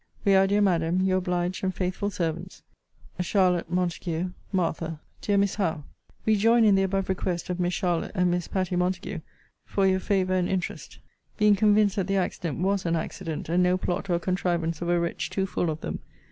[0.25, 2.63] We are, dear Madam, Your obliged and faithful servants,
[3.21, 4.33] CHARLOTTE | MONTAGUE.
[4.51, 5.83] MARTHA |DEAR MISS HOWE,
[6.25, 9.19] We join in the above request of Miss Charlotte and Miss Patty Montague,
[9.63, 10.97] for your favour and interest;
[11.37, 14.99] being convinced that the accident was an accident, and no plot or contrivance of a
[14.99, 15.99] wretch too full of them.